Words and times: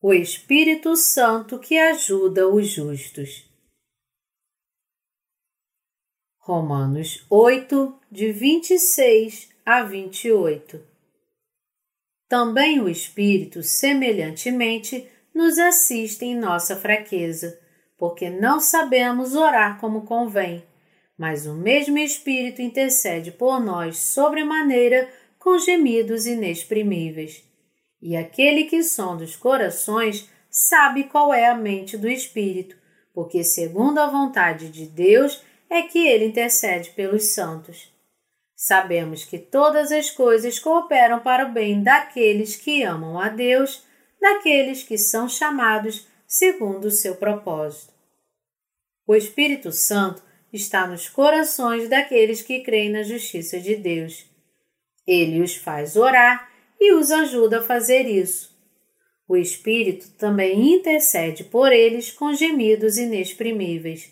o 0.00 0.14
Espírito 0.14 0.94
Santo 0.94 1.58
que 1.58 1.76
ajuda 1.76 2.46
os 2.46 2.68
justos. 2.68 3.44
Romanos 6.38 7.26
8, 7.28 7.98
de 8.10 8.30
26 8.30 9.48
a 9.66 9.82
28. 9.82 10.80
Também 12.28 12.80
o 12.80 12.88
Espírito, 12.88 13.64
semelhantemente, 13.64 15.10
nos 15.34 15.58
assiste 15.58 16.24
em 16.24 16.36
nossa 16.36 16.76
fraqueza, 16.76 17.58
porque 17.96 18.30
não 18.30 18.60
sabemos 18.60 19.34
orar 19.34 19.80
como 19.80 20.06
convém, 20.06 20.64
mas 21.18 21.44
o 21.44 21.54
mesmo 21.54 21.98
Espírito 21.98 22.62
intercede 22.62 23.32
por 23.32 23.58
nós 23.58 23.98
sobremaneira 23.98 25.08
com 25.40 25.58
gemidos 25.58 26.24
inexprimíveis. 26.24 27.47
E 28.00 28.16
aquele 28.16 28.64
que 28.64 28.82
sonda 28.82 29.24
os 29.24 29.36
corações 29.36 30.28
sabe 30.50 31.04
qual 31.04 31.32
é 31.32 31.48
a 31.48 31.54
mente 31.54 31.96
do 31.96 32.08
Espírito, 32.08 32.76
porque, 33.12 33.42
segundo 33.42 33.98
a 33.98 34.06
vontade 34.06 34.70
de 34.70 34.86
Deus, 34.86 35.42
é 35.68 35.82
que 35.82 36.06
ele 36.06 36.26
intercede 36.26 36.90
pelos 36.90 37.34
santos. 37.34 37.92
Sabemos 38.54 39.24
que 39.24 39.38
todas 39.38 39.92
as 39.92 40.10
coisas 40.10 40.58
cooperam 40.58 41.20
para 41.20 41.46
o 41.46 41.52
bem 41.52 41.82
daqueles 41.82 42.56
que 42.56 42.82
amam 42.82 43.18
a 43.18 43.28
Deus, 43.28 43.84
daqueles 44.20 44.82
que 44.82 44.98
são 44.98 45.28
chamados 45.28 46.06
segundo 46.26 46.86
o 46.86 46.90
seu 46.90 47.14
propósito. 47.16 47.92
O 49.06 49.14
Espírito 49.14 49.72
Santo 49.72 50.22
está 50.52 50.86
nos 50.86 51.08
corações 51.08 51.88
daqueles 51.88 52.42
que 52.42 52.60
creem 52.60 52.90
na 52.90 53.02
justiça 53.02 53.60
de 53.60 53.76
Deus. 53.76 54.26
Ele 55.06 55.40
os 55.40 55.54
faz 55.54 55.96
orar 55.96 56.50
e 56.80 56.92
os 56.92 57.10
ajuda 57.10 57.58
a 57.58 57.62
fazer 57.62 58.06
isso. 58.06 58.56
O 59.28 59.36
Espírito 59.36 60.10
também 60.16 60.74
intercede 60.74 61.44
por 61.44 61.72
eles 61.72 62.10
com 62.10 62.32
gemidos 62.32 62.96
inexprimíveis. 62.96 64.10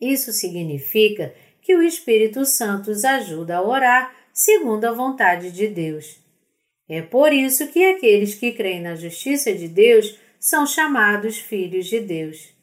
Isso 0.00 0.32
significa 0.32 1.34
que 1.60 1.74
o 1.74 1.82
Espírito 1.82 2.46
Santo 2.46 2.90
os 2.90 3.04
ajuda 3.04 3.56
a 3.56 3.62
orar 3.62 4.16
segundo 4.32 4.84
a 4.84 4.92
vontade 4.92 5.50
de 5.50 5.66
Deus. 5.66 6.18
É 6.88 7.02
por 7.02 7.32
isso 7.32 7.66
que 7.68 7.84
aqueles 7.84 8.34
que 8.34 8.52
creem 8.52 8.80
na 8.80 8.94
justiça 8.94 9.52
de 9.52 9.68
Deus 9.68 10.18
são 10.40 10.66
chamados 10.66 11.36
filhos 11.38 11.86
de 11.86 12.00
Deus. 12.00 12.54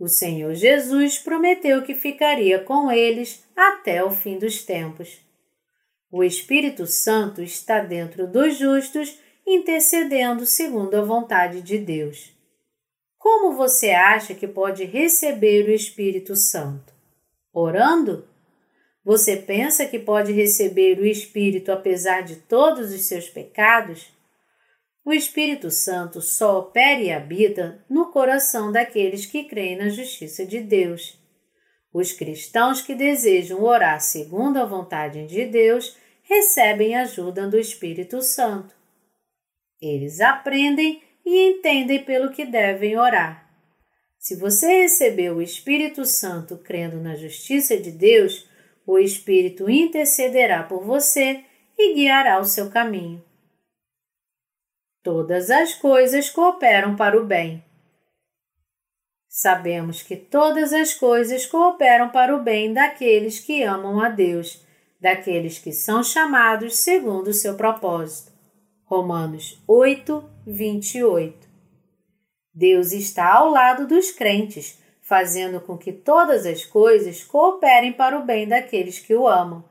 O 0.00 0.08
Senhor 0.08 0.54
Jesus 0.54 1.18
prometeu 1.18 1.82
que 1.82 1.94
ficaria 1.94 2.58
com 2.58 2.90
eles 2.90 3.44
até 3.54 4.02
o 4.02 4.10
fim 4.10 4.38
dos 4.38 4.64
tempos. 4.64 5.23
O 6.16 6.22
Espírito 6.22 6.86
Santo 6.86 7.42
está 7.42 7.80
dentro 7.80 8.28
dos 8.28 8.56
justos, 8.56 9.18
intercedendo 9.44 10.46
segundo 10.46 10.94
a 10.94 11.02
vontade 11.02 11.60
de 11.60 11.76
Deus. 11.76 12.32
Como 13.18 13.56
você 13.56 13.90
acha 13.90 14.32
que 14.32 14.46
pode 14.46 14.84
receber 14.84 15.68
o 15.68 15.72
Espírito 15.72 16.36
Santo? 16.36 16.94
Orando? 17.52 18.28
Você 19.04 19.36
pensa 19.36 19.86
que 19.86 19.98
pode 19.98 20.30
receber 20.30 21.00
o 21.00 21.04
Espírito 21.04 21.72
apesar 21.72 22.20
de 22.20 22.36
todos 22.36 22.94
os 22.94 23.08
seus 23.08 23.28
pecados? 23.28 24.06
O 25.04 25.12
Espírito 25.12 25.68
Santo 25.68 26.22
só 26.22 26.60
opera 26.60 27.00
e 27.00 27.10
habita 27.10 27.84
no 27.90 28.12
coração 28.12 28.70
daqueles 28.70 29.26
que 29.26 29.42
creem 29.42 29.78
na 29.78 29.88
justiça 29.88 30.46
de 30.46 30.60
Deus. 30.60 31.18
Os 31.92 32.12
cristãos 32.12 32.80
que 32.80 32.94
desejam 32.94 33.64
orar 33.64 34.00
segundo 34.00 34.58
a 34.58 34.64
vontade 34.64 35.26
de 35.26 35.44
Deus 35.46 36.03
recebem 36.24 36.96
ajuda 36.96 37.46
do 37.48 37.58
Espírito 37.58 38.20
Santo. 38.22 38.74
Eles 39.80 40.20
aprendem 40.20 41.02
e 41.24 41.50
entendem 41.50 42.04
pelo 42.04 42.32
que 42.32 42.44
devem 42.44 42.98
orar. 42.98 43.44
Se 44.18 44.34
você 44.34 44.82
recebeu 44.82 45.36
o 45.36 45.42
Espírito 45.42 46.04
Santo 46.04 46.56
crendo 46.56 46.96
na 46.96 47.14
justiça 47.14 47.76
de 47.76 47.90
Deus, 47.90 48.48
o 48.86 48.98
Espírito 48.98 49.68
intercederá 49.68 50.62
por 50.62 50.82
você 50.82 51.44
e 51.76 51.94
guiará 51.94 52.40
o 52.40 52.44
seu 52.44 52.70
caminho. 52.70 53.22
Todas 55.02 55.50
as 55.50 55.74
coisas 55.74 56.30
cooperam 56.30 56.96
para 56.96 57.20
o 57.20 57.26
bem. 57.26 57.62
Sabemos 59.28 60.02
que 60.02 60.16
todas 60.16 60.72
as 60.72 60.94
coisas 60.94 61.44
cooperam 61.44 62.08
para 62.08 62.34
o 62.34 62.42
bem 62.42 62.72
daqueles 62.72 63.38
que 63.38 63.62
amam 63.62 64.00
a 64.00 64.08
Deus 64.08 64.64
daqueles 65.00 65.58
que 65.58 65.72
são 65.72 66.02
chamados 66.02 66.78
segundo 66.78 67.28
o 67.28 67.34
seu 67.34 67.56
propósito. 67.56 68.32
Romanos 68.84 69.62
8, 69.66 70.24
28. 70.46 71.48
Deus 72.54 72.92
está 72.92 73.34
ao 73.34 73.50
lado 73.50 73.86
dos 73.86 74.10
crentes, 74.10 74.78
fazendo 75.02 75.60
com 75.60 75.76
que 75.76 75.92
todas 75.92 76.46
as 76.46 76.64
coisas 76.64 77.24
cooperem 77.24 77.92
para 77.92 78.18
o 78.18 78.24
bem 78.24 78.46
daqueles 78.46 78.98
que 78.98 79.14
o 79.14 79.26
amam. 79.26 79.64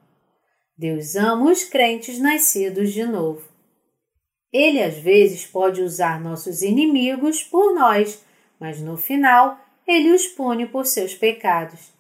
Deus 0.78 1.16
ama 1.16 1.51
os 1.51 1.63
crentes 1.63 2.19
nascidos 2.19 2.91
de 2.91 3.06
novo. 3.06 3.47
Ele 4.51 4.83
às 4.83 4.97
vezes 4.97 5.45
pode 5.45 5.81
usar 5.81 6.19
nossos 6.19 6.62
inimigos 6.62 7.41
por 7.41 7.73
nós, 7.73 8.23
mas 8.59 8.81
no 8.81 8.97
final 8.97 9.57
ele 9.88 10.12
os 10.12 10.28
pune 10.28 10.67
por 10.67 10.85
seus 10.85 11.13
pecados. 11.16 11.91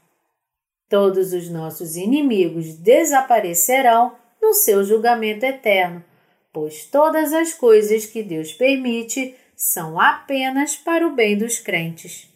Todos 0.93 1.33
os 1.33 1.49
nossos 1.49 1.95
inimigos 1.95 2.75
desaparecerão 2.75 4.13
no 4.39 4.53
seu 4.53 4.83
julgamento 4.83 5.43
eterno, 5.43 6.05
pois 6.53 6.85
todas 6.85 7.33
as 7.33 7.51
coisas 7.51 8.05
que 8.05 8.21
Deus 8.21 8.53
permite 8.53 9.33
são 9.55 9.99
apenas 9.99 10.75
para 10.75 11.07
o 11.07 11.15
bem 11.15 11.35
dos 11.35 11.57
crentes. 11.57 12.31